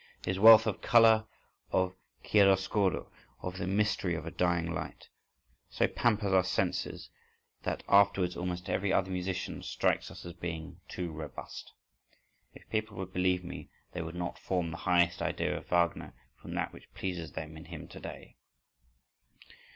His 0.25 0.39
wealth 0.39 0.65
of 0.65 0.81
colour, 0.81 1.27
of 1.71 1.93
chiaroscuro, 2.23 3.11
of 3.43 3.59
the 3.59 3.67
mystery 3.67 4.15
of 4.15 4.25
a 4.25 4.31
dying 4.31 4.73
light, 4.73 5.09
so 5.69 5.87
pampers 5.87 6.33
our 6.33 6.43
senses 6.43 7.11
that 7.61 7.83
afterwards 7.87 8.35
almost 8.35 8.67
every 8.67 8.91
other 8.91 9.11
musician 9.11 9.61
strikes 9.61 10.09
us 10.09 10.25
as 10.25 10.33
being 10.33 10.81
too 10.87 11.11
robust. 11.11 11.71
If 12.55 12.67
people 12.71 12.97
would 12.97 13.13
believe 13.13 13.43
me, 13.43 13.69
they 13.91 14.01
would 14.01 14.15
not 14.15 14.39
form 14.39 14.71
the 14.71 14.77
highest 14.77 15.21
idea 15.21 15.55
of 15.55 15.67
Wagner 15.67 16.15
from 16.41 16.55
that 16.55 16.73
which 16.73 16.91
pleases 16.95 17.33
them 17.33 17.55
in 17.55 17.65
him 17.65 17.87
to 17.89 17.99
day. 17.99 18.37